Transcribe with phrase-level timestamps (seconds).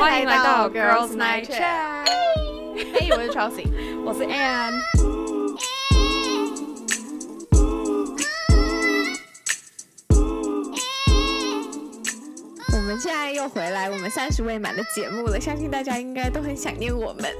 [0.00, 2.06] 欢迎来到 Girls Night Chat。
[2.74, 3.66] 嘿，我是 Chelsea，
[4.02, 4.80] 我是 Anne。
[12.72, 17.30] 我们现在又回来我们三十未满的节目了，相信大家应该都很想念我们。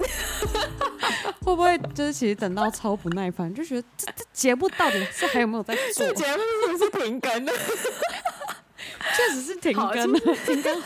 [1.40, 6.06] 会不会就是其实等到超不耐烦，就觉得这这节目到底是还有没有在做？
[6.08, 7.52] 这节目是不是停更了？
[9.16, 10.82] 确实是停更了， 停更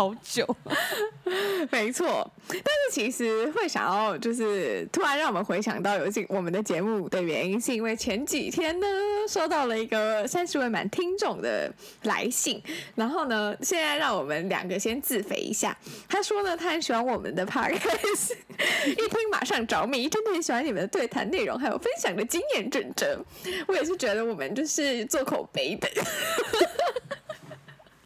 [0.00, 0.56] 好久。
[1.70, 8.86] 没错，但是其实会想要就是突然让我们回想到有进我们的节目的原因，是因为前几天呢
[9.28, 11.70] 收到了一个三十位满听众的
[12.04, 12.62] 来信，
[12.94, 15.76] 然后呢现在让我们两个先自肥一下。
[16.08, 18.32] 他说呢他很喜欢我们的 podcast，
[18.86, 23.22] 一听马上着迷，真的很喜欢你们的对谈内容，还有分享的经验准则。
[23.68, 25.90] 我也是觉得我们就是做口碑的。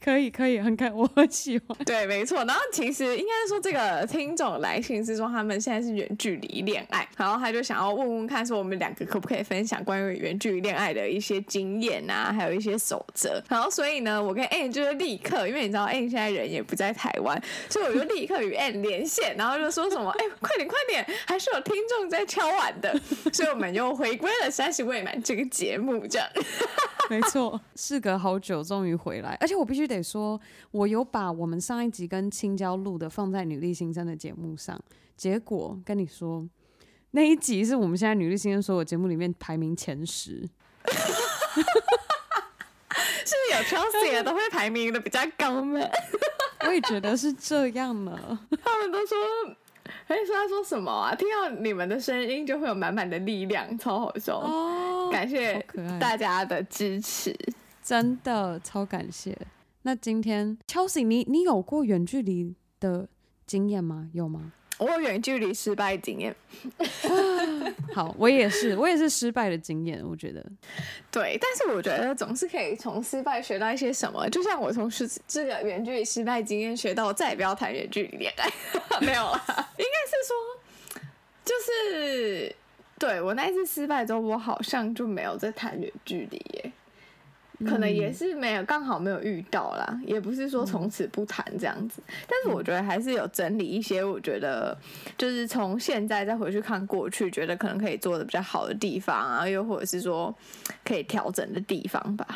[0.05, 1.79] 可以可以，很开，我很喜欢。
[1.87, 2.45] 对，没错。
[2.45, 13.43] 然后其实应该说，这个听众来信是说他们现在是远距离恋爱，然后他就想要问问看，说我们两个可不可以分享关于远距离恋爱的一些经验啊，还有一些守则。
[13.49, 22.95] 然后所以呢，我跟 Anne 就是立刻，因为你知道 Anne 现在人也不在台湾，所以我就立刻与 Anne 连线，然后就说什么，哎，快点快点，还是有听众在敲碗的，
[23.33, 26.29] 所以我们又回归了三十未满这个节目，这样。
[27.11, 34.79] 没错，事隔好久，终于回来，而且我必须得说，我有把我们上一集跟青椒录的放在女力新生的节目上，
[35.17, 36.49] 结果跟你说，
[37.13, 40.49] 那一集是我们现在女力新生所有节目里面排名前十，
[40.87, 40.95] 是
[43.25, 45.81] 不是有 Chelsea 都会排名的比较高吗？
[46.67, 49.17] 我也觉得是这样呢，他们都说。
[50.07, 51.15] 哎，说他说什么啊？
[51.15, 55.11] 听到你们的声音就会有满满的力量，超好笑哦！
[55.11, 55.63] 感谢
[56.01, 57.35] 大家的支持，
[57.83, 59.37] 真的超感谢。
[59.87, 63.07] 那今天 Chelsea，你你有过远距离的
[63.47, 64.09] 经验吗？
[64.15, 64.53] 有吗？
[64.79, 66.35] 我有远距离失败经验。
[67.95, 70.03] 好，我也是，我也是失败的经验。
[70.03, 70.43] 我觉得，
[71.13, 74.27] 对，但是我觉得总是可以从失败学到一些什么。
[74.31, 78.51] 就像我从失这个远距离失败经验学到，我再也不要谈远距离恋爱。
[79.05, 79.45] 没有了，
[79.77, 81.01] 应该是说，
[81.45, 82.57] 就是
[82.99, 86.73] 对我那一次失败之后，我好像就没有再谈远距离耶。
[87.65, 94.77] 可能也是没有刚好没有遇到啦，也不是说从此不谈这样子，但是我觉得还是有整理一些，我觉得
[95.17, 100.35] 就是从现在再回去看过去，觉得可能可以做的比较好的地方啊，又或者是说
[100.85, 102.27] 可以调整的地方吧。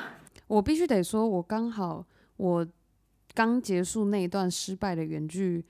[0.47, 2.05] 我必须得说，我刚好
[2.37, 2.67] 我
[3.35, 5.65] 刚结束那一段失败的远距。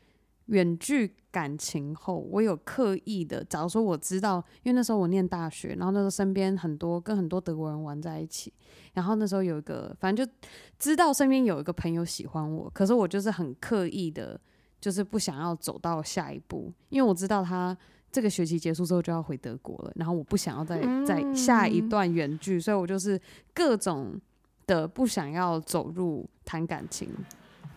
[0.48, 8.52] 远距感情后，我有刻意的，假如说我知道，因为那时候我念大学，然后那时候身边很多跟很多德国人玩在一起，
[8.94, 10.32] 然后那时候有一个，反正就
[10.78, 14.40] 知道身边有一个朋友喜欢我，可是我就是很刻意的，
[14.80, 17.76] 就是不想要走到下一步，因为我知道他
[18.10, 23.20] 这个学期结束之后就要回德国了，然后我不想要再再下一段远距，所以我就是
[23.52, 24.18] 各种
[24.66, 27.10] 的不想要走入谈感情。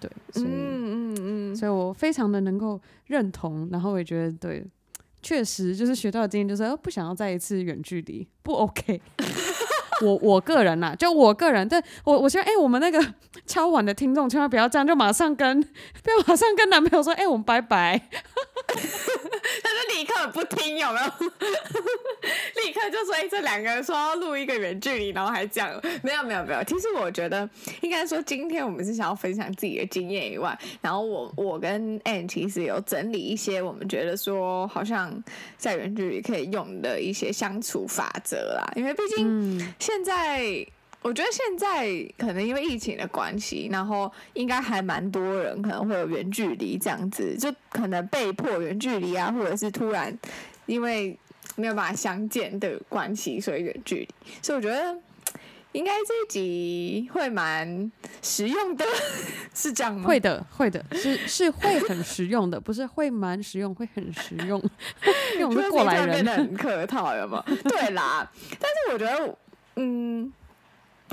[0.02, 1.16] 对，所以嗯嗯
[1.54, 4.66] 嗯，所以我非常的能够认同，然后我也觉得对，
[5.22, 9.00] 确实就是学到的经验就是，不想要再一次远距离，不 OK。
[10.02, 13.00] 我我个人呐，就我个人，对我我希望，哎，我们那个
[13.46, 18.10] 敲碗的听众千万不要这样，就马上跟，不要马上跟男朋友说，哎，我们拜拜。
[19.64, 21.06] 他就立刻不听，有没有？
[22.64, 25.70] 立刻就说：“哎，这两个人说要录一个远距离，然后还讲
[26.04, 27.50] 没有没有没有。”其实我觉得
[27.82, 35.12] 应该说，今天我们是想要分享自己的经验以外，然后我我跟 Anne 其实有整理一些我们觉得说好像
[35.58, 38.72] 在远距离可以用的一些相处法则啦。
[38.76, 40.66] 因为毕竟现在。
[41.02, 50.16] 我觉得现在可能因为疫情的关系，然后应该还蛮多人可能会有远距离这样子，就可能被迫远距离啊，或者是突然
[50.68, 51.18] 因为
[51.56, 54.10] 没有办法相见的关系，所以远距离。
[54.44, 54.96] 所以我觉得
[55.72, 57.92] 应该这一集会蛮
[58.22, 58.86] 实用的，
[59.56, 60.04] 是这样吗？
[60.08, 64.62] 会的，会的，是是会很实用的，不是会蛮实用，会很实用。
[65.34, 67.44] 因为我们是过来人变得，很客套，有吗？
[67.64, 69.36] 对啦，但是我觉得，
[69.78, 70.32] 嗯。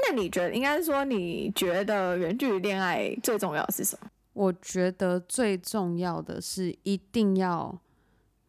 [0.06, 4.08] 那你觉得应该说，你觉得远距离恋爱最重要的是什么？
[4.32, 7.76] 我觉得最重要的是一定要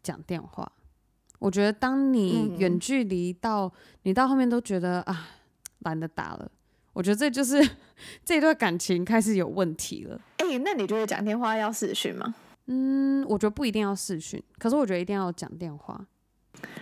[0.04, 0.72] 讲电话。
[1.40, 3.72] 我觉得当你远距离到
[4.04, 5.30] 你到后面都觉得啊
[5.80, 6.52] 懒得打了，
[6.94, 7.68] 我觉得这就是
[8.24, 10.20] 这段感情开始有问题了。
[10.38, 12.36] 哎，那你觉得讲电话要视讯吗？
[12.68, 16.06] 嗯，我觉得不一定要视讯，可是我觉得一定要讲电话。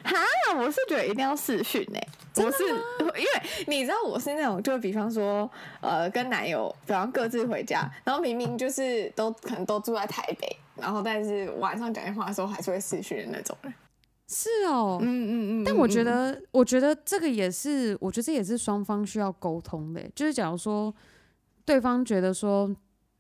[0.04, 0.16] 哈，
[0.58, 2.00] 我是觉得一定要视讯呢。
[2.36, 3.30] 我是因为
[3.68, 5.50] 你知道我是那种，就比方说，
[5.82, 13.74] 呃，跟男友，比方各自回家，然后明明就是都可能都住在台北，然后但是晚上讲电话的时候还是会视讯的那种人。
[14.28, 15.32] 是哦，嗯嗯
[15.62, 15.64] 嗯。
[15.64, 20.02] 但我觉嗯得，我觉得这个也是，我觉得这也是双方需要沟通的。
[20.14, 20.94] 就是假如说
[21.66, 22.70] 对方觉得说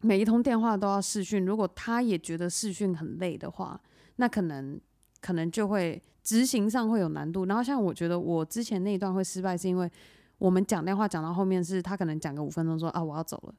[0.01, 3.79] 每一通电话都要视讯，如果他也觉得视讯很累的话，
[4.17, 4.79] 那可能
[5.21, 7.45] 可能就会执行上会有难度。
[7.45, 9.89] 然后像我觉得我之前那一段会失败，是因为
[10.38, 13.53] 我们讲电话讲到后面是他可能讲个五分钟说啊我要走了，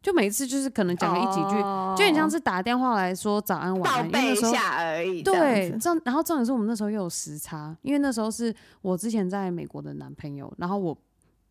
[0.00, 5.20] 就每次就是可能讲个一几句，哦就很像是打电话来说早安晚安，因为备一那时候下而已。
[5.20, 10.96] 对，这样然后重点是我们那时候又有时差，因为那时候是我之前在美国的男朋友，然后我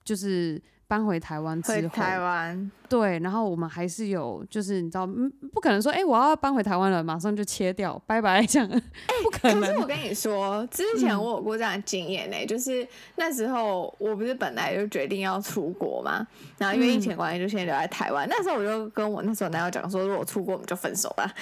[0.06, 8.67] 就是搬回台湾之后，回台湾，对，然后我们还是有，就是你知道，嗯，不可能说，哎、我要搬回台湾了，马上就切掉，拜拜，这样，
[9.23, 9.77] 不可能可是。
[9.77, 12.85] 我跟你说，之前嗯我有过这样的经验呢、就是
[13.15, 16.27] 那时候我不是本来就决定要出国嘛，
[16.57, 18.27] 然后因为疫嗯情关系就先留在台湾。
[18.29, 21.33] 那时候我就跟我那时候男友讲说，如果我出国我们就分手吧。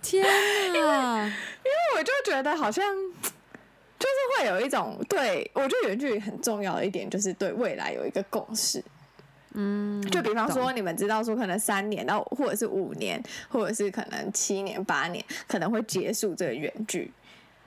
[0.00, 0.24] 天
[0.86, 1.30] 啊！
[1.96, 3.27] 我就觉得好像就是
[4.36, 8.82] 会有一种对我觉得远距离很重要的一点，就是对未来有一个共识。
[9.54, 17.10] 嗯，就比方说，你们知道说，可能三年到或者是五年，或者是可能七年、八年，可能会结束这个远距。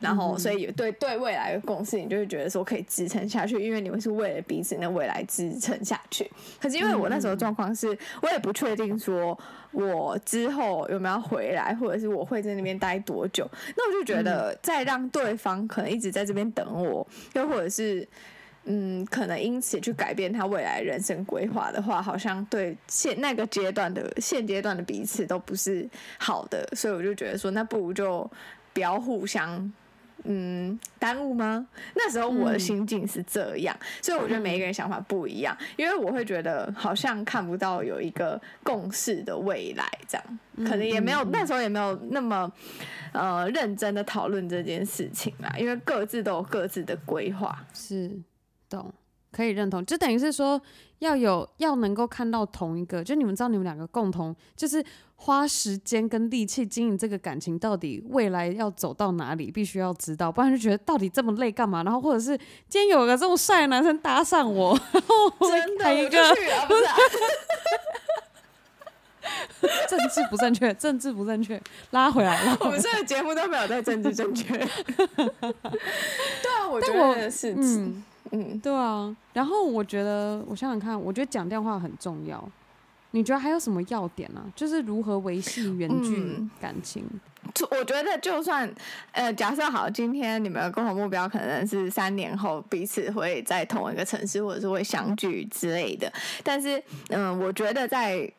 [0.01, 6.29] 然后，所以对对未来的共识，你就会觉得说可以支撑下去，因为你们是为了彼此的未来支撑下去。
[6.59, 9.37] 可是因为我那时候状况是，我也不确定说
[9.71, 13.47] 我之后有没有回来，或者是我会在那边待多久。
[13.77, 18.07] 那我就觉得，再让对方可能一直在这边等我，又或者是
[18.65, 25.87] 嗯，可能因此去改变他未来人生规划的话，好像对现那个阶段的现阶段的彼此都不是
[26.17, 28.29] 好的，所以我就觉得说，那不如就
[28.73, 29.71] 不要互相。
[30.23, 31.65] 嗯，耽误吗？
[31.95, 42.51] 那时候我的心境是这样，所以我觉得每一个人想法不一样，因为我会觉得好像看不到有一个共识的未来，这样可能也没有、那时候也没有那么
[43.13, 47.65] 呃认真的讨论这件事情啦，因为各自都有各自的规划。
[47.73, 48.11] 是
[48.69, 48.93] 懂，
[49.31, 50.61] 可以认同，就等于是说
[50.99, 54.83] 要有要能够看到同一个，就你们知道你们两个共同就是
[55.15, 61.83] 花时间跟力气经营这个感情，到底未来要走到哪里，必须要知道，不然就觉得到底这么累干嘛？
[61.83, 62.37] 然后或者是
[62.67, 66.95] 今天有个这么帅的男生搭上我， 然后我会真的，开一个啊，不是、啊？
[69.87, 71.61] 政治不正确，政治不正确，
[71.91, 72.57] 拉回来了。
[72.61, 74.47] 我们这个节目都没有在政治正确。
[74.57, 74.67] 对
[76.51, 82.43] 啊，我觉得是，嗯嗯嗯，对啊，然后我觉得，我想想看，我觉得讲电话很重要。
[83.11, 87.03] 你觉得还有什么要点呢、就是如何维系远距嗯感情？
[87.53, 88.73] 就我觉得就算
[89.11, 96.11] 呃，假设好，今天你们的共同目标可能是三年后彼此会在同一个城市，或者是会相聚之类的，
[96.43, 98.31] 但是嗯、我觉得在。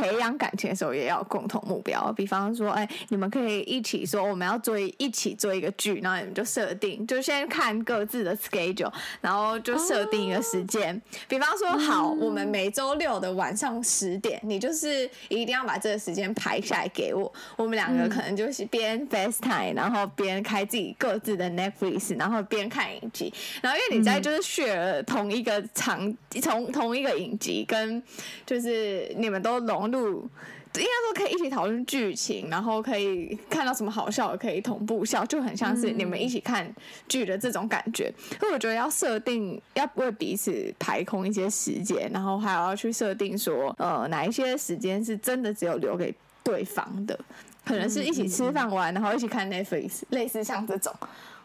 [0.00, 11.00] 培养感情的时候也要有共同目标，比方说，哎，你们可以一起说我们要做一一起做一个剧，然后你们就设定，就先看各自的 schedule，然后就设定一个时间。
[11.28, 17.30] 比方说，好，我们每周六的晚上十点，你就是一定要把这个时间排下来给我。
[17.56, 23.32] 我们两个可能就是边 FaceTime，然后边开自己各自的 Netflix，然后边看影集。
[23.60, 28.02] 然后因为你在就是 share 同一个场，同同一个影集，跟
[28.46, 30.28] 就是你们都融入。
[30.74, 36.72] 应该说可以一起讨论剧情，然后可以看到什么好笑，可以同步笑，就很像是你们一起看
[37.08, 38.12] 剧的这种感觉。
[38.38, 47.18] 所以我觉得要设定，要为彼此排空一些时间，然后还要去设定说，呃，哪一些时间是真的只有留给对方的，
[47.64, 50.94] 可能是一起吃饭玩，然后一起看 Netflix，类似像这种。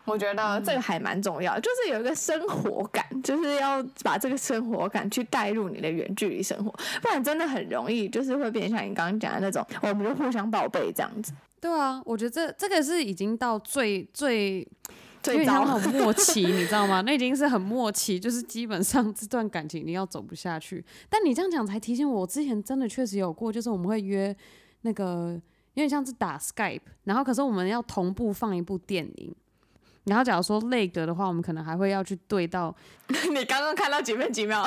[0.05, 6.71] 我觉得这个还蛮重要，就是有一个生活感，就是要把这个生活感去带入你的远距离生活，
[7.01, 14.67] 不然真的很容易就是会变成像你刚刚讲的那种，我们就互相报备这样子，对啊，我觉得这这个是已经到最最有
[15.23, 17.01] 最点像糟那种默契， 你知道吗？
[17.01, 20.85] 那已经是很默契，就是基本上这段感情你要走不下去。
[21.09, 24.35] 但你这样讲才提醒我，我之前真的确实有过，就是我们会约
[24.81, 25.31] 那个
[25.73, 29.35] 有点像是打 Skype，然后可是我们要同步放一部电影。
[30.05, 32.73] 然后，假如说累格的话，我们可能还会要去对到，
[33.33, 34.63] 你刚刚看到几分几秒？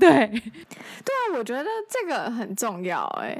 [0.00, 3.38] 对，对啊，我觉得这个很重要哎、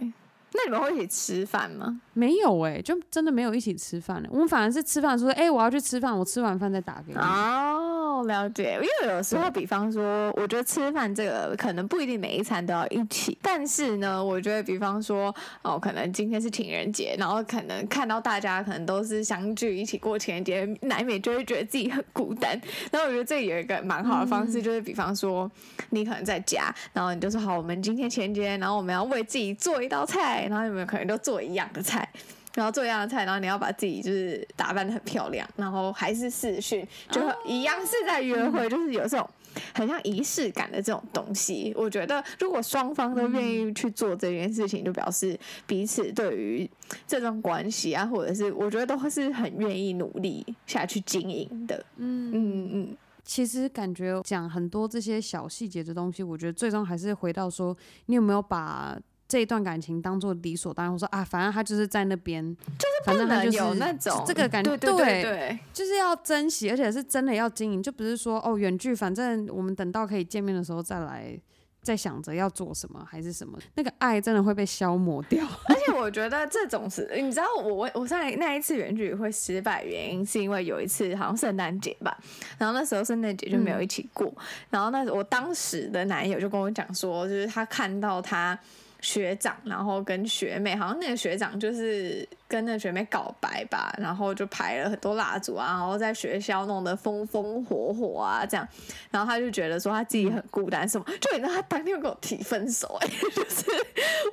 [0.53, 2.01] 那你们会一起吃饭吗？
[2.15, 4.29] 没有哎、就真的没有一起吃饭了。
[4.33, 7.19] 我们反而是吃饭说，哎、我要去吃饭，我吃完饭再打给你。
[7.19, 8.75] 哦，哦，了解。
[8.75, 22.61] 因为有时候，比方说，我觉得吃饭这个可能不一定每一餐都要一起，但是呢，我觉得比方说，哦，可能今天是情人节，然后可能看到大家可能都是相聚一起过情人节，难免就会觉得自己很孤单。
[22.91, 25.51] 然后我觉得这里有一个蛮好的方式，就是比方说，
[25.91, 32.09] 你可能在家，然后你就说好，我们今天情人节，然后我们要为自己做一道菜，然后你们可能都做一样的菜。
[32.55, 39.31] 然后做一样的菜，然后你要把自己就是打扮的很漂亮，然后还是视讯，就一样是在约会，就是有这种
[39.75, 41.73] 很像仪式感的这种东西。
[41.77, 46.69] 我觉得如果双方都愿意去做这件事情，就表示彼此对于
[47.07, 51.85] 这段关系啊，或者是我觉得都是很愿意努力下去经营的。
[51.99, 52.97] 嗯嗯嗯。
[53.25, 57.77] 其实感觉讲很多这些小细节的东西，我觉得最终还是回到说，
[58.07, 58.99] 你有没有把。
[59.29, 71.39] 这一段感情当做理所当然，我说啊，反正他就是在那边，就是反正他就是有那种这个感觉，对对对，就是要珍惜，而且是真的要经营，就不是说哦远距，反正我们等到可以见面的时候再来，
[71.83, 75.47] 再想着要做什么还是什么，那个爱真的会被消磨掉。
[75.69, 82.19] 而且我觉得这种是，你知道我我上那一次远距会失败原因，是因为有一次好像圣诞节吧，
[82.57, 84.33] 然后那时候圣诞节就没有一起过，
[84.71, 88.59] 然后那我当时的男友就跟我讲说，就是他看到他。
[89.01, 98.67] 学长，然后跟学妹，好像那个学长就是跟那个学妹告白吧，然后就排了很多蜡烛啊，然后在学校弄得风风火火啊，这样，
[99.11, 103.65] 然后他就觉得说他自己很孤单，什么，就你知道他当天跟我提分手，哎， 就是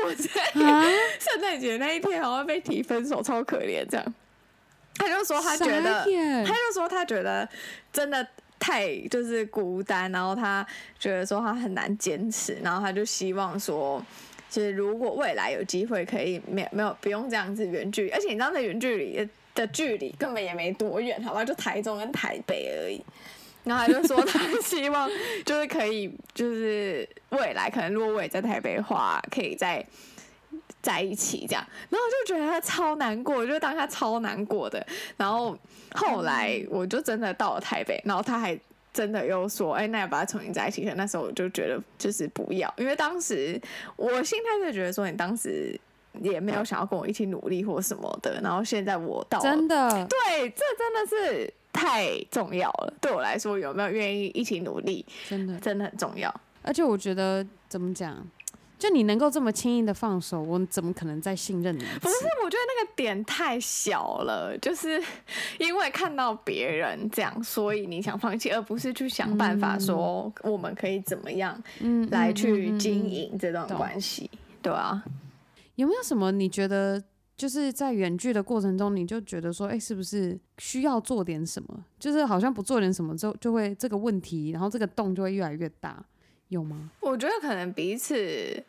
[0.04, 0.30] 我在
[1.20, 4.14] 圣诞节那一天好像被提分手，超可怜，这样，
[4.96, 6.06] 他就说他觉得，
[6.46, 7.48] 他就说他觉得
[7.94, 8.28] 真的。
[8.58, 10.66] 太就是孤单，然后他
[10.98, 14.04] 觉得说他很难坚持，然后他就希望说，
[14.56, 23.04] 其实如果未来有机会可以没有没有不用这样子远距离，而且你知道那远距离的距离根本也没多远，好吧，就台中跟台北而已。
[23.66, 25.10] 然后他就说他 希望
[25.46, 29.86] 就是可以就是未来可能如果我也在台北的话，可以在。
[30.82, 34.86] 在一起这样，然后就觉得他超难过，就当他超难过的。
[35.18, 35.58] 然后
[35.96, 38.56] 后来我就真的到了台北，然后他还
[38.96, 43.62] 真的又说：“哎，那要把它重新在一起。”那时候我就觉得就是不要，因为当时
[43.98, 45.78] 我心态就觉得说你当时
[46.22, 48.40] 也没有想要跟我一起努力或什么的。
[48.42, 52.94] 然后现在我到真的对，这真的是太重要了。
[53.02, 56.34] 对我来说，有没有愿意一起努力，真的真的很重要。
[56.64, 58.26] 而且我觉得怎么讲？
[58.78, 61.80] 就你能够这么轻易的放手，我怎么可能再信任你？
[61.80, 65.02] 不是，我觉得那个点太小了，就是
[65.58, 71.62] 因为看到别人这样，所以你想放弃，而不是去想办法说我们可以怎么样
[72.12, 74.30] 来去经营这段关系，
[74.62, 75.04] 对啊。
[75.76, 77.02] 有没有什么你觉得
[77.36, 81.84] 就是在远距的过程中，你就觉得说，哎，是不是需要做点什么？
[82.00, 86.04] 就是好像不做点什么之后，就会这个问题，然后这个洞就会越来越大。
[86.56, 86.90] 有吗？
[87.02, 88.64] 我觉得可能彼此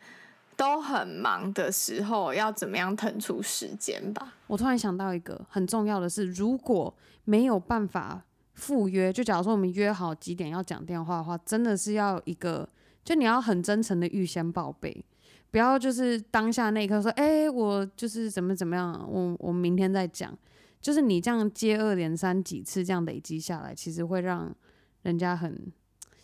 [0.57, 4.35] 都很忙的时候，要怎么样腾出时间吧。
[4.49, 6.93] 我突然想到一个很重要的是，如果
[7.25, 8.25] 没有办法
[8.55, 12.69] 赴约，就假如说我们约好几点要讲电话的话，真的是要一个，
[13.05, 15.05] 就你要很真诚的预先报备，
[15.51, 20.37] 不要就是当下那一刻说，哎，我就是怎么怎么样，我我明天再讲。
[20.81, 24.55] 就是你这样接二连三几次这样累积下来，其实会让
[25.03, 25.73] 人家很。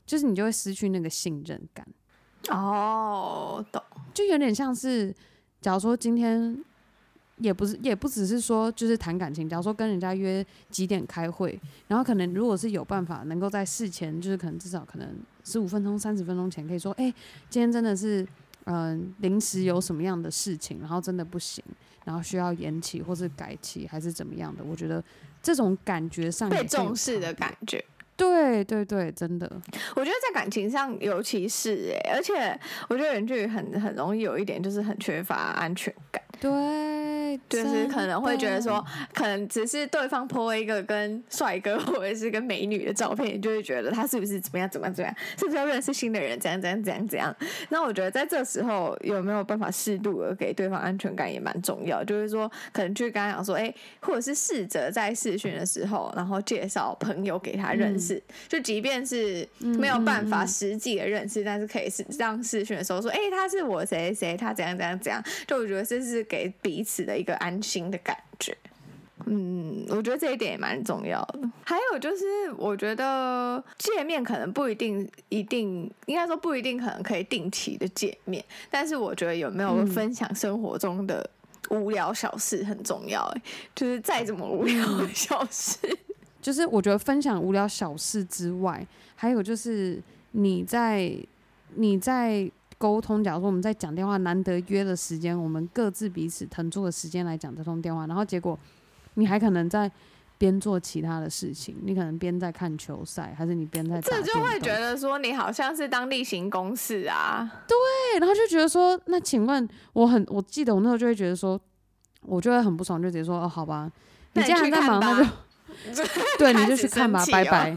[0.07, 1.87] 就是你就会失去那个信任感
[2.49, 3.83] 哦，懂，
[4.13, 5.15] 就有点像是，
[5.61, 6.59] 假如说今天
[7.37, 15.09] 也不是，也不只是说就是谈感情，假如说跟人家约几点开会，然后可能如果是有办法能够在事前，就是可能至少可能
[15.45, 17.13] 十五分钟、三十分钟前可以说，哎，
[17.49, 18.27] 今天真的是
[18.65, 21.63] 嗯临时有什么样的事情，然后真的不行，
[22.05, 25.03] 然后需要延期或是改期还是怎么样的，我觉得
[25.41, 27.85] 这种感觉上被重视的感觉。
[28.23, 29.51] 对对对，真的，
[29.97, 36.23] 我觉得在感情上，尤其是哎，而且我觉得人距很很容易有一点，就是很缺乏安全感。
[36.43, 38.85] 对，就是可能会觉得说，
[39.15, 47.33] 可能只是对方 po 一个跟帅哥或者是跟美女的照片，你就会觉得他是不是怎么样怎么样怎么样，是不是要认识新的人，怎样怎样怎样怎样。
[47.69, 52.03] 那我觉得在这时候有没有办法适度的给对方安全感也蛮重要。
[52.03, 65.23] 就是说，可能就刚刚讲说，哎，或者是试着在试训的时候，然后介绍朋友给他认识，就即便是没有办法实际的认识，但是可以是让试训的时候说，哎，他是我谁谁，他怎样怎样怎样。
[65.47, 66.27] 就我觉得这是。
[66.33, 68.57] 给彼此的一个安心的感觉，
[69.27, 71.41] 嗯，我觉得这一点也蛮重要的。
[71.63, 81.29] 还有就是，我觉得见面可能不一定一定，应该说不一定可能可以定期的见面，但是我觉得有没有分享生活中的
[81.69, 83.21] 无聊小事很重要。
[83.37, 83.43] 哎，
[83.75, 85.77] 就是再怎么无聊的小事。
[86.41, 91.15] 就是我觉得分享无聊小事之外，还有就是你在
[91.75, 92.51] 你在
[92.83, 98.59] 沟通，假如说我们在讲电话，难得约了时间，我们各自彼此腾出的时间来讲这通电话，然后结果
[99.15, 99.89] 你还可能在
[100.37, 107.49] 边做其他的事情，你可能边在看球赛，还是你边在这就会觉得说你好像是当例行公事啊。
[107.69, 111.61] 对，然后就觉得说，那请问我很，我记得我那时候就会觉得说，
[112.23, 113.89] 我就会很不爽，就直接说，哦，好吧，
[114.33, 115.25] 你既然在忙，那
[115.95, 116.03] 就
[116.37, 117.77] 对，你就去看吧，哦拜拜。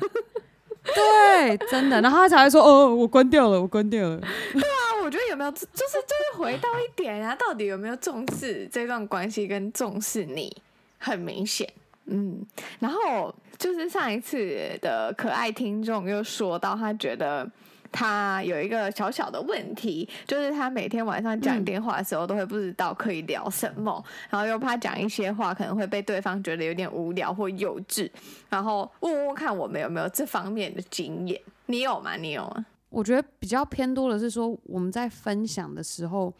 [0.83, 4.17] 对，真的，然后他才会说，哦，我关掉了，我关掉了。
[4.17, 4.29] 啊，
[5.05, 10.51] 我觉得有没有就是就是回到一点啊， 到底有没有重视这段关系跟重视你，
[10.97, 11.71] 很明显。
[12.05, 12.43] 嗯，
[12.79, 17.47] 然后就是上一次的可爱听众又说到，他觉得
[17.91, 28.09] 他有一个小小的问题，就是他每天晚上讲嗯电话的时候都会不知道可以聊什么，然后又怕讲一些话可能会被对方觉得有点无聊或幼稚，
[28.49, 31.39] 然后问问看我们有没有这方面的经验？
[31.67, 32.15] 你有吗？
[32.15, 32.65] 你有吗？
[32.95, 36.33] 我觉得比较偏多的是说，我们在分享的时候，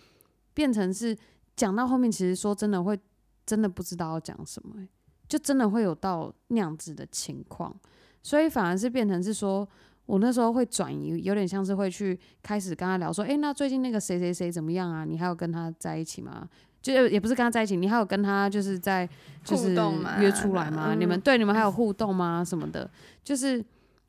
[0.53, 1.17] 变成是
[1.55, 2.97] 讲到后面，其实说真的会
[3.45, 4.87] 真的不知道要讲什么、欸
[5.27, 7.75] 就真的会有到那样子的情况，
[8.21, 9.67] 所以反而是变成是说。
[10.07, 15.03] 我那时候会转移，有点像是会去开始跟他聊说，诶，那最近那个谁谁谁怎么样啊？
[15.03, 16.47] 你还有跟他在一起吗？
[16.79, 19.09] 就也不是跟他在一起，你还有跟他就是在
[19.43, 20.93] 就是互动吗约出来吗？
[20.93, 22.43] 嗯你们对你们还有互动吗？
[22.45, 22.87] 什么的？
[23.23, 23.65] 就是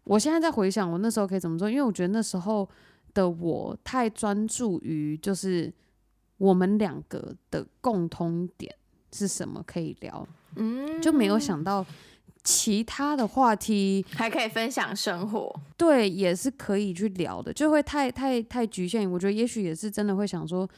[0.06, 2.68] 我现在在回想我那时候可以怎么做，因为我觉得那时候
[3.12, 5.72] 的我太专注于就是
[6.38, 8.74] 我们两个的共通点
[9.12, 11.84] 是什么可以聊，嗯，就没有想到
[12.44, 15.60] 其他的话题，还可以分享生活。
[15.76, 19.10] 对，也是可以去聊的，就会太太太局限。
[19.10, 20.68] 我觉得也许也是真的会想说，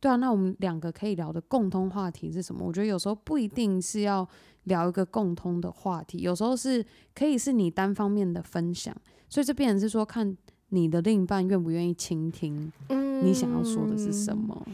[0.00, 2.64] 对啊，那我们两个可以聊的共通话题是什么？
[2.66, 4.26] 我觉得有时候不一定是要
[4.68, 6.84] 聊一个共通的话题，有时候是
[7.14, 8.94] 可以是你单方面的分享，
[9.28, 10.36] 所以这变成是说看
[10.68, 14.36] 你的另一半愿不愿意倾听嗯你想要说的是什？
[14.36, 14.64] 么。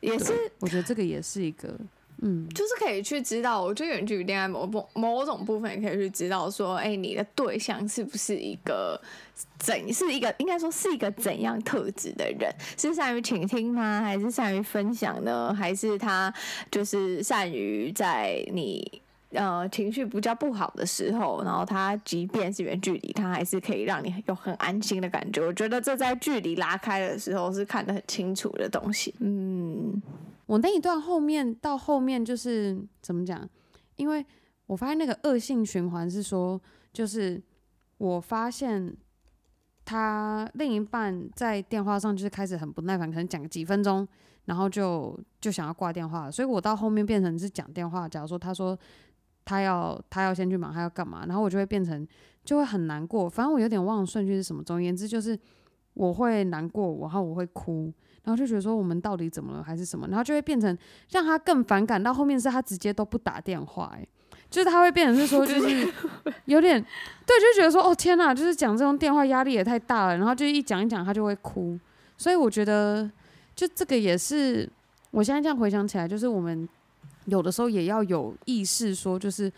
[0.00, 1.78] 也是，我觉得这个也是一个，
[2.22, 3.62] 嗯，就是可以去知道。
[3.62, 8.98] 我觉得远距离恋爱某部某种部分也可以去知道说，哎、你的对象是不是一个
[9.58, 12.50] 怎是一个应该说是一个怎样特质的人？
[12.78, 14.00] 是善于倾听吗？
[14.00, 15.52] 还是善于分享呢？
[15.52, 16.32] 还是他
[16.70, 19.02] 就是善于在你。
[19.30, 25.40] 呃，情绪比较不好的时候，然后他即便是远距离，他还是可以让你有很安心的感觉。
[25.40, 29.14] 我觉得这在距离拉开的时候是看得很清楚的东西。
[29.20, 30.02] 嗯，
[30.46, 33.48] 我那一段后面到后面就是怎么讲？
[33.94, 34.24] 因为
[34.66, 36.60] 我发现那个恶性循环是说，
[36.92, 37.40] 就是
[37.98, 38.96] 我发现
[39.84, 44.06] 他另一半在电话上就是开始很不耐烦，可能讲几分钟，
[44.46, 48.08] 然后就就想要挂电话，所以我到后面变成是讲电话。
[48.08, 48.78] 假如说他说
[49.50, 52.06] 他要他要先去忙，他要干嘛，然后我就会变成
[52.44, 53.28] 就会很难过。
[53.28, 55.36] 反正我有点忘了顺序是什么，总而言之就是
[55.94, 57.92] 我会难过，然后我会哭。
[58.22, 60.76] 然后就觉得说我们到底怎么了还是什么，然后就会变成
[61.10, 62.00] 让他更反感。
[62.00, 64.08] 到后面是他直接都不打电话、欸，
[64.48, 65.92] 就是他会变成是说就是
[66.44, 66.80] 有点
[67.26, 70.18] 对，就觉得说哦天哪，就是讲这种电话压力也太大了。
[70.18, 71.78] 然后就一讲一讲他就会哭，
[72.16, 73.10] 所以我觉得
[73.56, 74.68] 就这个也是
[75.12, 76.68] 我现在这样回想起来，就是我们
[77.26, 79.52] 有的时候也要有意识说，就是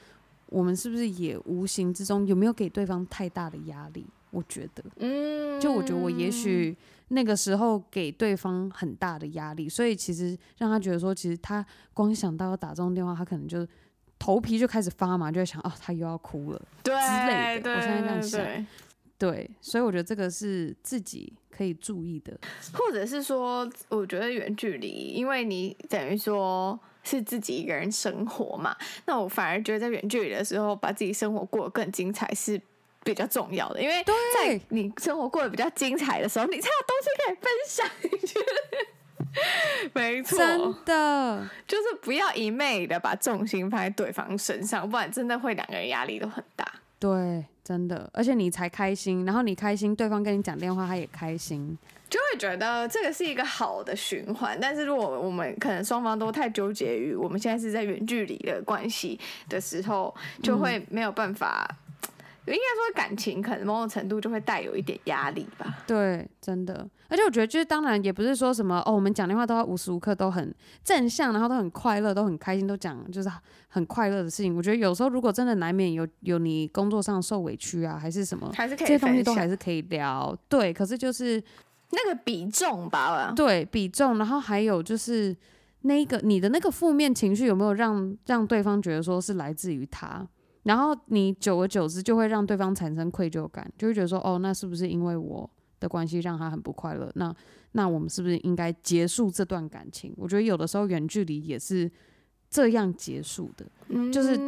[0.46, 4.06] 我们是不是也无形之中有没有给对方太大的压力？
[4.30, 4.84] 我觉得。
[4.96, 6.76] 嗯，就我觉得我也许
[7.08, 13.66] 那个时候给对方很大的压力，所以其实让他觉得说，其实他光想到要打这种电话，他可能就
[14.18, 16.62] 头皮就开始发麻，就在想哦，他又要哭了。
[16.82, 18.66] 对之类的对我现在这样想对
[19.18, 22.36] 对，所以我觉得这个是自己可以注意的。
[22.72, 32.60] 或者是说，我觉得远距离，因为你等于说是自己一个人生活嘛，那我反而觉得在远距离的时候，把自己生活过得更精彩是
[33.04, 37.86] 比较重要的，因为在你生活过得比较精彩的时候，你才有东西可以分享。
[39.94, 46.70] 没错，真的，就是不要一昧的把重心放在对方身上，不然真的会两个人压力都很大。
[46.98, 51.78] 对，真的，而且你才开心，然后你开心，对方跟你讲电话，他也开心。
[52.12, 61.66] 就会觉得这个是一个好的循环，但是如果我们可能双方都太纠结于我们现在是在远距离的关系的时候，就会没有办法。
[62.44, 65.78] 应该说感情可能某种程度就会带有一点压力吧。
[65.86, 73.30] 对，真的，而且我觉得就是当然也不是说什么哦，我们讲电话都要无时无刻都很正向，然后都很快乐，都很开心，都讲就是
[73.68, 74.56] 很快乐的事情。
[74.56, 80.36] 我觉得有时候如果真的难免有有你工作上受委屈啊，还是什么，还是可以这些东西都还是可以聊。
[80.48, 81.40] 对，可是就是
[81.92, 83.32] 那个比重吧。
[83.36, 85.36] 对比重，然后还有就是
[85.82, 90.26] 那个你的那个负面情绪有没有让让对方觉得说是来自于他？
[90.64, 95.48] 然后你久而久之就会让对方产生愧疚感，就会觉得说，哦，那是不是因为我
[95.80, 97.10] 的关系让他很不快乐？
[97.16, 97.34] 那
[97.72, 100.14] 那我们是不是应该结束这段感情？
[100.16, 101.90] 我觉得有的时候远距离也是
[102.48, 103.66] 这样结束的，
[104.12, 104.38] 就是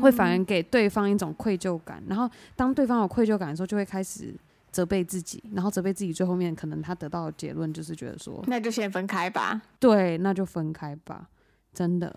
[0.00, 2.02] 会反而给对方一种愧疚感。
[2.08, 4.34] 然后当对方有愧疚感的时候，就会开始
[4.72, 9.60] 责备自己，然后责备自己，最后面可能他得到的结论就是觉得说，那就先分开吧。
[9.78, 11.28] 对，那就分开吧。
[11.74, 12.14] 真的，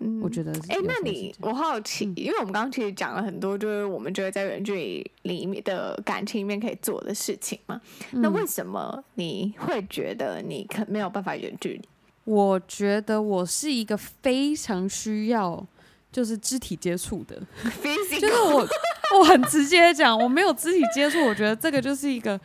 [0.00, 7.80] 嗯我觉得是哎、有那你我好奇，嗯因为我们刚刚其实讲了很多，就是我们觉得在远距离里面的感情里面可以做的事情嘛。
[8.12, 11.88] 那嗯为什么你会觉得你可没有办法远距离？
[12.24, 15.66] 我觉得我是一个非常需要
[16.12, 17.40] 就是肢体接触的，
[18.20, 18.68] 就是我
[19.16, 22.38] 我很直接讲，我没有肢体接触，我觉得这个就是一个，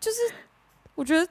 [0.00, 0.18] 就是
[0.94, 1.24] 我觉得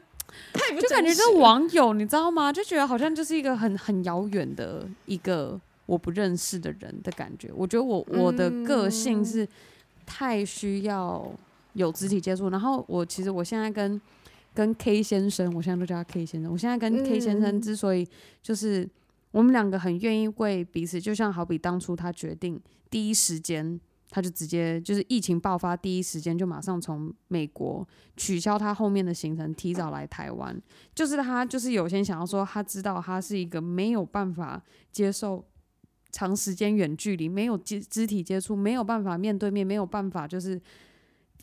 [0.53, 2.51] 太不就感觉是真实了网友，你知道吗？
[2.51, 7.51] 就觉得好像就是一个很很遥远的一个我不认识的人的感觉。
[7.53, 9.47] 我觉得我我的个性嗯是
[10.05, 11.29] 太需要
[11.73, 13.99] 有肢体接触，然后我其实我现在跟
[14.53, 16.51] 跟 K 先生，我现在都叫他 K 先生。
[16.51, 18.07] 我现在跟 K 先生嗯之所以
[18.41, 18.87] 就是
[19.31, 23.79] 我们两个很愿意为彼此，就像好比当初他决定第一时间。
[24.09, 30.59] 他就直接就是疫情爆发第一时间就马上从美国取消他后面的行程，提早来台湾。
[30.95, 35.45] 就是他就是有些想要说，他知道他是一个没有办法接受
[36.11, 40.59] 长时间远距离，没有肢肢体接触，没有办法面对面，没有办法就是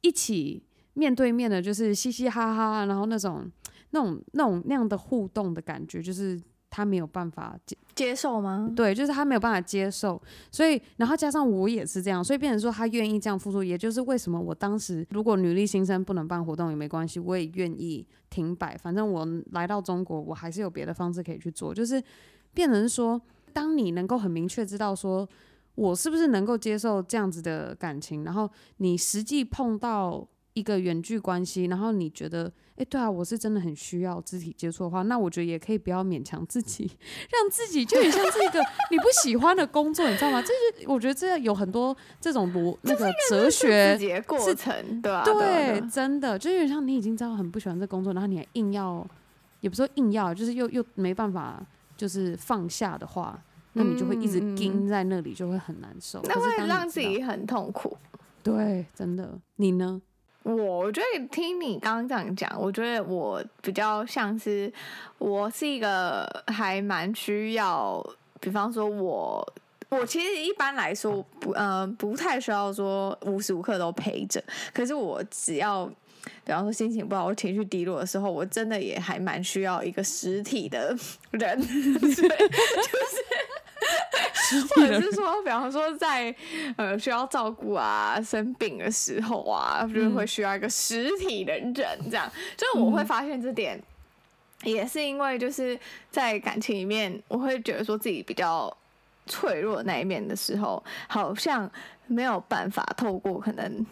[0.02, 0.60] 一起
[0.94, 3.48] 面对面的，就是嘻嘻哈哈，然后那种
[3.90, 8.70] 那种那种那样的互动的感觉，就是他没有办法接接受吗？
[8.76, 10.20] 对，就是他没有办法接受，
[10.52, 22.00] 所以然后加上我也是这样，所以变成说他愿意这样付出，也就是为什么我当时如果女力新生不能办活动也没关系，我也愿意停摆，反正我来到中国，我还是有别的方式可以去做，就是
[22.52, 23.20] 变成说，
[23.54, 25.26] 当你能够很明确知道说
[25.74, 36.90] 我是不是能够接受这样子的感情，然后你实际碰到一个远距关系，然后你觉得，哎、对啊，我是真的很需要肢体接触的话，那我觉得也可以不要勉强自己，
[37.30, 38.60] 让自己就很像是一个
[38.90, 40.42] 你不喜欢的工作，你知道吗？
[40.42, 49.06] 这是我觉得这有很多这种逻那个哲学过是程，对吧、对啊对，啊真的就有点像你已经知道很不喜欢这工作，然后你还硬要，
[49.60, 51.64] 也不是说硬要，就是又又没办法，
[51.96, 56.20] 就是放下的话，那你就会一直盯在那里，就会很难受。
[56.24, 57.96] 那会让自己很痛苦。
[58.42, 59.38] 对，真的。
[59.56, 60.00] 你呢？
[60.46, 64.72] 我我觉得听你刚刚这样讲，我觉得我比较像是
[65.18, 68.04] 我是一个还蛮需要，
[68.40, 69.52] 比方说我。
[69.88, 74.42] 我其实一般来说不呃不太需要说无时无刻都陪着，
[74.74, 75.86] 可是我只要
[76.44, 80.88] 比方说心情不好、或情绪低落的时候，我真的也还蛮需要一个实体的
[81.30, 82.22] 人， 就是
[84.74, 86.34] 或者是说，比方说在
[86.76, 92.30] 呃需要照顾啊、生病的时候啊，就是会需要一个实体的人，这样。
[92.56, 93.80] 就是我会发现这点，
[94.62, 95.78] 也是因为就是
[96.10, 98.74] 在感情里面，我会觉得说自己比较
[99.26, 101.70] 脆弱的那一面的时候，好像
[102.06, 103.86] 没有办法透过可能。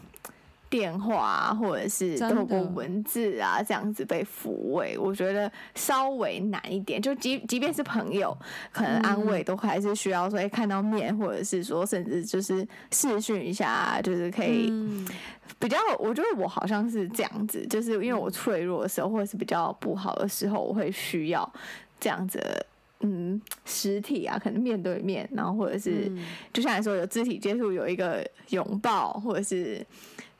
[0.74, 7.00] 电话啊，或者是透过文字啊，这样子被抚慰，我觉得稍微难一点。
[7.00, 8.36] 就即即便是朋友，
[8.72, 15.06] 可能安慰都还是需要说，哎、看到面，或者是说，甚至就是视讯一下啊，就是可以嗯，
[15.60, 15.78] 比较。
[16.00, 21.48] 我觉得我好像是这样子，就是因为我脆弱的时候，或者是比较不好的时候，我会需要
[22.00, 22.40] 这样子。
[23.06, 29.84] 嗯，实体啊，可能面对面，然后或者是、嗯就像你说有肢体接触，有一个拥抱，或者是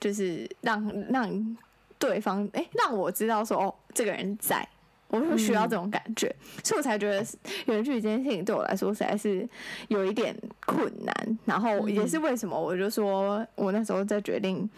[0.04, 1.56] 就是让让
[1.98, 4.68] 对方哎、让我知道说哦，这个人在，
[5.08, 6.30] 我会需要这种感觉，
[6.62, 7.24] 所以我才觉得
[7.64, 9.48] 远距离这件事情对我来说实在是
[9.88, 10.36] 有一点
[10.66, 14.68] 困难，然后也是为什么我就说我那时候在决定。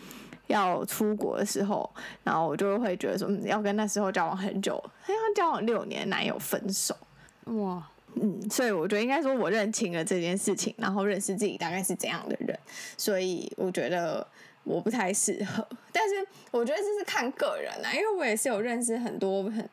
[0.49, 1.91] 要出国的时候，
[2.23, 6.97] 然后我就会觉得说，嗯，要跟那时候交往很久，好像交往六年男友分手，
[7.47, 7.85] 哇，
[8.15, 12.57] 嗯，所以我觉得应该说，我认清了这件事情，然后认识自己大概是怎样的人，
[12.97, 14.25] 所以我觉得
[14.67, 15.67] 我不太适合。
[15.93, 16.15] 但是
[16.51, 19.67] 我觉得这是看个人啊，因为我也是有认识很多很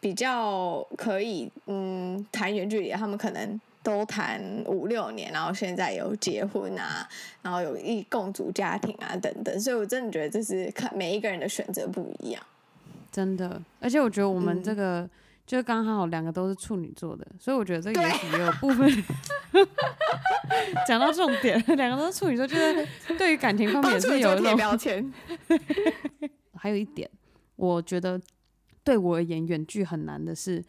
[0.00, 7.08] 比较可以嗯谈远距离，他们可能都谈五六年，然后现在有结婚啊，
[7.42, 12.42] 然后有一共组家庭啊等等，所以我真的觉得这是看每一个人的选择不一样。
[13.12, 15.08] 真的，而且我觉得我们这个、
[15.48, 19.04] 就刚好两个都是处女座的，所以我觉得这个也许也有部分
[20.86, 25.10] 讲到重点，两个都是处女座，就是对于感情方面也是有一种标签，
[26.54, 27.10] 还有一点，
[27.56, 28.20] 我觉得
[28.84, 30.62] 对我而言，远距很难的是，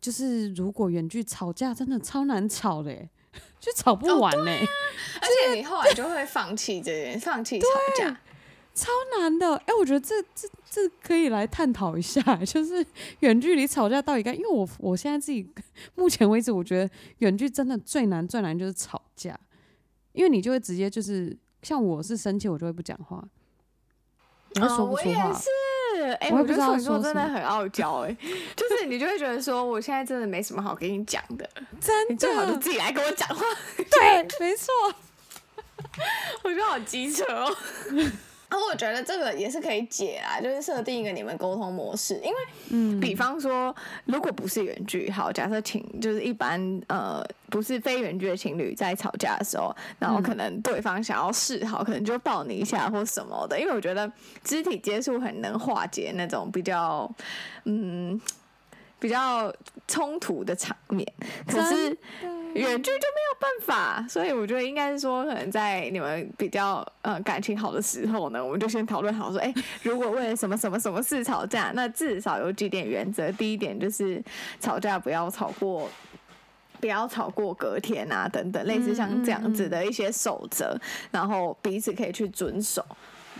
[0.00, 3.10] 就是如果远距吵架，真的超难吵的耶。
[3.58, 4.50] 就吵不完呢、
[5.20, 7.66] 而且你后来就会放弃这件，放弃吵
[7.98, 8.16] 架。
[8.74, 9.56] 超难的。
[9.56, 12.84] 哎、我觉得这这这可以来探讨一下， 就是
[13.20, 15.48] 远距离吵架到底该，因为我我现在自己
[15.94, 19.38] 目前为止，我觉得远距真的最难最难就是吵架，
[20.12, 23.22] 因为你就会直接就是像我是生气，我就会不讲话，
[24.56, 25.32] 我会说哦我也不出话。
[25.38, 28.16] 是，哎、我觉得处女座说真的很傲娇、哎，
[28.56, 31.48] 就是你就会觉得说，我现在真的没什么好跟你讲的，
[31.80, 33.44] 真你最好就，自己来跟我讲话。
[33.76, 34.72] 对，没错，
[36.42, 37.56] 我觉得好机车哦。
[38.50, 42.36] 然后我觉得这个也是可以解啊，就是设定一个你们沟通模式，因为
[42.70, 54.10] 嗯，比方说，如果不是远距，好，假设情就是一般呃不是非远距的情侣在吵架的时候，然后可能对方想要示好，可能就抱你一下或什么的，因为我觉得
[54.44, 57.10] 肢体接触很能化解那种比较
[57.64, 58.20] 嗯
[59.00, 59.52] 比较
[59.88, 61.06] 冲突的场面，
[61.46, 61.96] 可是
[62.54, 73.30] 远距就没有办法，所以我觉得应该是说，可能在你们比较呃感情好的时候呢，我们就先讨论好说，哎、如果为了什么什么什么事吵架，那至少有几点原则。
[73.32, 74.22] 第一点就是
[74.60, 75.90] 吵架不要吵过。
[76.80, 80.78] 不要吵过隔天啊，等等，类似像这样子的一些守则，
[81.10, 82.84] 然后彼此可以去遵守。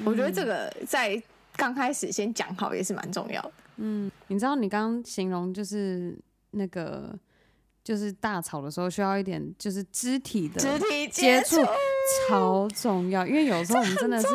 [0.02, 1.20] 我觉得这个在
[1.54, 3.52] 刚开始先讲好也是蛮重要的。
[3.76, 6.16] 嗯你知道你刚刚形容就是
[6.52, 7.14] 那个
[7.84, 11.70] 就是大吵的时候需要一点就是肢体的肢体接触触
[12.28, 14.26] 超重要，因为有时候我们真的是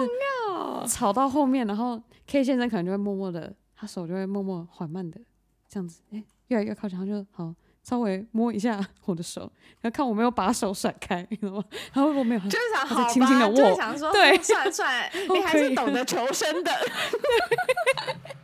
[0.88, 5.20] 吵到后面，然后 K 先生可能就会默默的，他手就会默默缓慢的
[5.68, 11.64] 这样子，哎、越来越靠近，他就好稍微摸一下 我的手，然后看我没有把手甩开，你知道吗？
[11.94, 16.72] 然后如果没有，就是想好吧，轻轻的握就是想说，对哦算了算了， 你还是懂得求生的。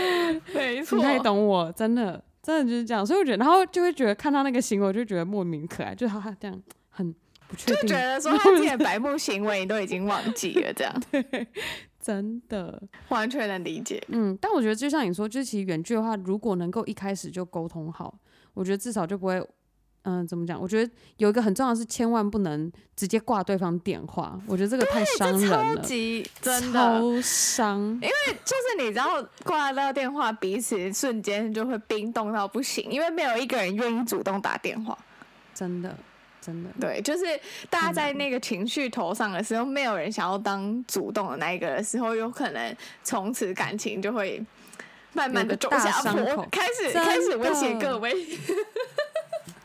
[0.54, 7.12] 没错你，太懂我，真的真的就是这样，所以我觉得，然后就会觉得看到那个行为，我就觉得莫名可爱，就是他他这样很
[7.48, 10.94] 不确定，就觉得 说他自己的白目行为你都已经忘记了，这样
[12.00, 14.00] 真的，完全能理解。
[14.08, 18.16] 嗯，但我觉得就像你说，就是其实远距的话，如果能够一开始就沟通好，
[18.54, 19.44] 我觉得至少就不会，
[20.08, 20.60] 嗯、怎么讲？
[20.60, 28.00] 我觉得有一个很重要的是，千万不能直接挂对方电话，我觉得这个太伤人超了，级真的，超伤。
[28.00, 28.06] 就
[28.56, 34.96] 是你知道挂到电话，彼此瞬间就会冰冻到不行，因为没有一个人愿意主动打电话。
[35.52, 35.92] 真的，
[36.40, 37.24] 真的，对，就是
[37.68, 44.40] 大家在那个情绪头上的时候，没有人想要当主动的那一个的时候，有可能从此感情就会
[45.14, 48.14] 慢慢的走下坡，开始开始威胁各位。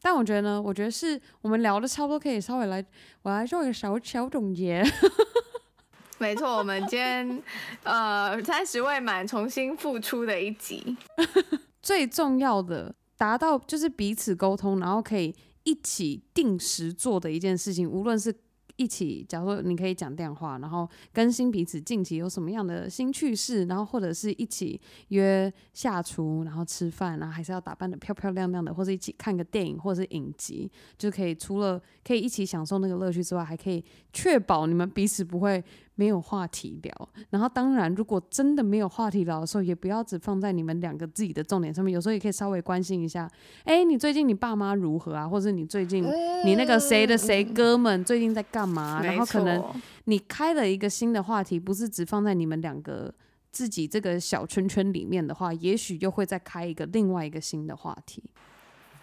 [0.02, 2.84] 但我觉得呢，我觉得是我们聊的差不多，可以稍微来，
[3.22, 4.84] 我来做一个小小总结。
[6.18, 7.44] 没错，我们今天
[7.84, 10.96] 呃三十未满重新复出的一集，
[11.82, 18.34] 最重要的，达到就是彼此沟通，然后可以一起定时做的一件事情，无论是
[18.82, 35.63] 一起，假如说你可以讲电话，然后更新彼此近期有什么样的新趣事，然后或者是一起约下厨，然后吃饭，然后还是要打扮的漂漂亮亮的，或者一起看个电影或者是影集，就可以除了可以一起享受那个乐趣之外，还可以确保你们彼此不会
[36.02, 37.10] 没有话题聊。
[37.30, 43.30] 然后当然，如果真的没有话题聊的时候，也不要只放在你们两个自己的重点上面，有时候也可以稍微关心一下，
[43.66, 45.30] 哎，你最近你爸妈如何啊？
[45.30, 46.04] 或者你最近
[46.44, 48.98] 你那个谁的谁哥们最近在干嘛？
[48.98, 49.64] 啊然后可能
[50.06, 53.14] 你开了一个新的话题，不是只放在你们两个
[53.52, 58.24] 自己这个小圈圈里面的话，也许又会再开一个另外一个新的话题。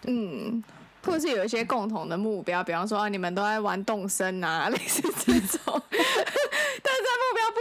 [0.03, 0.61] 嗯，
[1.05, 5.81] 或者是有一些共同的目标，比方说、啊、你们都在玩动身啊， 类似这种。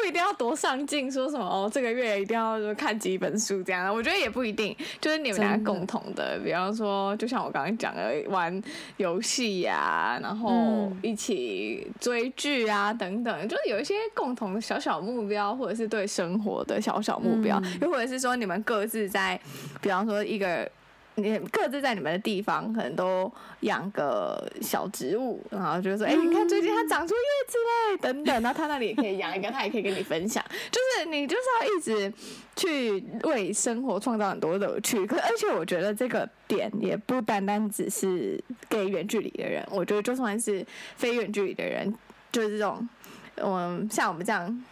[0.01, 3.93] 不一定要多上进，说什么哦，这个月一定要说看几本书这样。
[3.93, 8.63] 我觉得也不一定，就是你们俩共同的，比方说，就像我刚刚讲的，玩
[8.97, 19.39] 游戏呀，然后嗯一起追剧啊等等，就是有一些共同的小小目标，或者是对生活的小小目标，嗯又或者是说你们各自在，
[19.81, 20.71] 比方说一个。
[21.19, 30.45] 你 各自在你们的地方可能都养个小植物，然后就说：“哎、你看最近它长出叶子嘞，等等。”然后他那里也可以养一个，他也可以跟你分享。
[30.71, 32.13] 就是你就是要一直
[32.57, 35.07] 去为生活创造很多乐趣。
[35.07, 40.65] 可而且我觉得这个点也不单单只是给远距离的人，我觉得就算是
[40.97, 41.93] 非远距离的人，
[42.31, 42.89] 就是这种
[43.37, 44.65] 嗯像我们这样。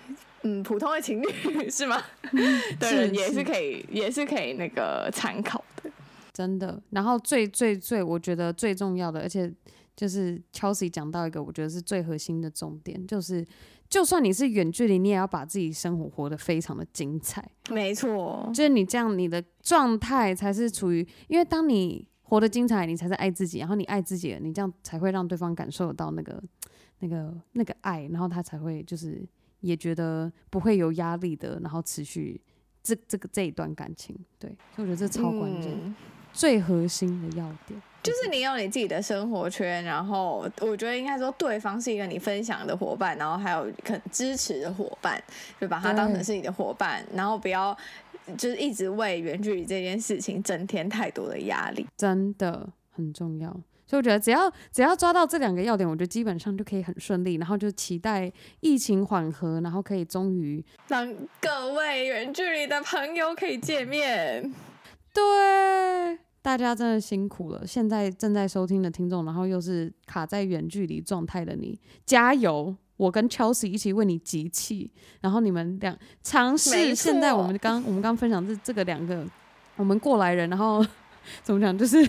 [0.42, 1.26] 嗯，普通的情侣
[1.68, 2.00] 是吗？
[2.78, 5.64] 的人也是是可以，也是可以那个参考的。
[6.36, 6.82] 真的。
[6.90, 9.50] 然后最最最，我觉得最重要的，而且
[9.96, 13.42] 就是 Chelsea 讲到一个我觉得是最核心的重点，就是
[13.88, 17.42] 就算你是远距离，你也要把自己生活活得非常的精彩。
[17.70, 26.42] 没错，就是你这样，你的状态才是处于，因为当你活得精彩，你才是爱自己，然后你爱自己了，你这样才会让对方感受到那个
[26.98, 29.26] 那个那个爱，然后他才会就是
[29.60, 32.38] 也觉得不会有压力的，然后持续
[32.82, 34.14] 这这个这一段感情。
[34.38, 35.94] 对，所以我觉得这超关键，嗯
[36.36, 45.20] 最核心的要点就是你有你自己的生活圈，然后我觉得应该说对方是一个你分享的伙伴，然后还有肯支持的伙伴，
[45.60, 47.76] 就把他当成是你的伙伴，然后不要
[48.38, 51.84] 就是一直为远距离这件事情增添太多的压力。
[51.96, 53.50] 真的很重要。
[53.88, 64.52] 所以我觉得只要只要抓到这两个要点，我觉得基本上就可以很顺利，然后就期待疫情缓和，然后可以终于让各位远距离的朋友可以见面。
[65.12, 67.66] 对大家真的辛苦了。
[67.66, 72.72] 现在正在收听的听众，然后又是卡在远距离状态的你，加油！
[72.96, 74.88] 我跟 Chelsea 一起为你集气，
[75.20, 76.94] 然后你们两尝试。
[76.94, 79.26] 现在我们刚我们刚分享这这个两个
[79.74, 80.86] 我们过来人，然后
[81.42, 82.08] 怎么讲，就是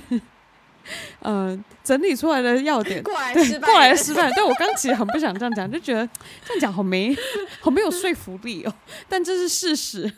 [1.22, 3.02] 呃整理出来的要点。
[3.02, 4.32] 过来对，失败，过来的失败。
[4.34, 6.08] 对我刚其实很不想这样讲，就觉得
[6.46, 7.18] 这样讲好没
[7.60, 8.74] 好没有说服力哦。
[9.10, 10.14] 但这是事实。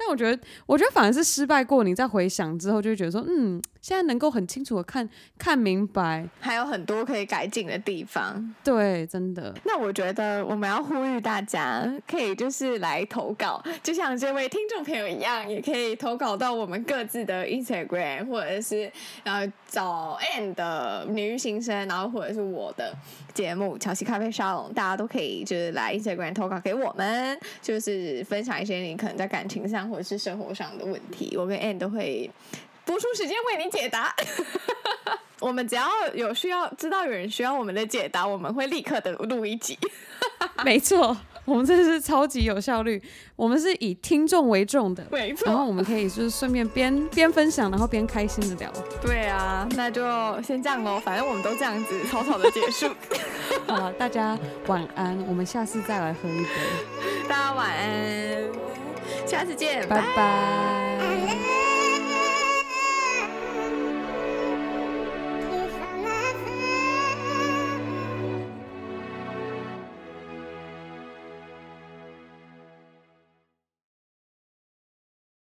[0.00, 8.54] 但我觉得，我觉得反而是失败过，你再回想之后，就会觉得说，嗯，现在能够很清楚的看看明白，还有很多可以改进的地方。
[8.64, 18.90] 对，真的，那我觉得我们要呼吁大家，可以就是来投稿，就像这位听众朋友一样，也可以投稿到我们各自的 Instagram，或者是
[19.24, 22.94] 呃找 Ann 的女育新生，然后或者是我的
[23.34, 32.30] 节目乔西咖啡沙龙，大家都可以就是来 Instagram 投稿给我们，就是分享一些你可能在感情上或者是生活上的问题，我跟 Ann 都会
[32.84, 34.14] 播出时间为你解答。
[35.40, 39.78] 我们只要有需要知道有人需要我们的解答，我们会立刻的录一集。
[40.62, 43.02] 没错，我们真的是超级有效率，
[43.36, 45.02] 我们是以听众为重的。
[45.10, 48.70] 没错然后我们可以就是顺便边边分享，然后边开心的聊。
[49.00, 50.02] 对啊，那就
[50.42, 52.86] 先这样喽，反正我们都这样子草草的结束。
[53.66, 56.48] 好了，大家晚安，我们下次再来喝一杯，
[57.26, 58.44] 大家晚安，
[59.30, 61.19] 下次见拜拜。